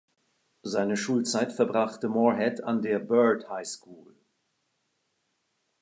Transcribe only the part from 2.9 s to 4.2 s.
Byrd High School.